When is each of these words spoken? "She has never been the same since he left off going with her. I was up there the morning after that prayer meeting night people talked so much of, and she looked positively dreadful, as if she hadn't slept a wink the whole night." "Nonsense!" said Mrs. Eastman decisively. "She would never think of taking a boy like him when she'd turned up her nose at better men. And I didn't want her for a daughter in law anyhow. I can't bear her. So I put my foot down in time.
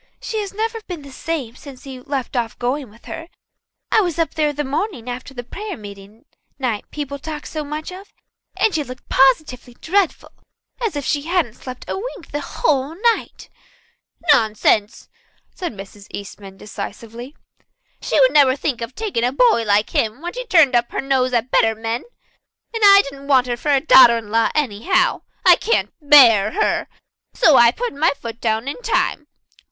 "She 0.19 0.39
has 0.39 0.51
never 0.51 0.81
been 0.87 1.03
the 1.03 1.11
same 1.11 1.55
since 1.55 1.83
he 1.83 1.99
left 1.99 2.35
off 2.35 2.57
going 2.57 2.89
with 2.89 3.05
her. 3.05 3.27
I 3.91 4.01
was 4.01 4.17
up 4.17 4.33
there 4.33 4.51
the 4.51 4.63
morning 4.63 5.07
after 5.07 5.31
that 5.35 5.51
prayer 5.51 5.77
meeting 5.77 6.25
night 6.57 6.89
people 6.89 7.19
talked 7.19 7.47
so 7.47 7.63
much 7.63 7.91
of, 7.91 8.11
and 8.57 8.73
she 8.73 8.83
looked 8.83 9.07
positively 9.09 9.75
dreadful, 9.75 10.31
as 10.83 10.95
if 10.95 11.05
she 11.05 11.21
hadn't 11.27 11.53
slept 11.53 11.85
a 11.87 11.95
wink 11.99 12.31
the 12.31 12.39
whole 12.41 12.95
night." 13.15 13.47
"Nonsense!" 14.33 15.07
said 15.53 15.71
Mrs. 15.71 16.07
Eastman 16.09 16.57
decisively. 16.57 17.35
"She 18.01 18.19
would 18.21 18.33
never 18.33 18.55
think 18.55 18.81
of 18.81 18.95
taking 18.95 19.23
a 19.23 19.31
boy 19.31 19.63
like 19.65 19.91
him 19.91 20.19
when 20.19 20.33
she'd 20.33 20.49
turned 20.49 20.73
up 20.75 20.91
her 20.91 21.01
nose 21.01 21.31
at 21.31 21.51
better 21.51 21.75
men. 21.75 22.05
And 22.73 22.81
I 22.83 23.03
didn't 23.03 23.27
want 23.27 23.45
her 23.45 23.55
for 23.55 23.69
a 23.69 23.79
daughter 23.79 24.17
in 24.17 24.31
law 24.31 24.49
anyhow. 24.55 25.21
I 25.45 25.57
can't 25.57 25.93
bear 26.01 26.53
her. 26.53 26.87
So 27.35 27.55
I 27.55 27.69
put 27.69 27.93
my 27.93 28.09
foot 28.19 28.41
down 28.41 28.67
in 28.67 28.81
time. 28.81 29.27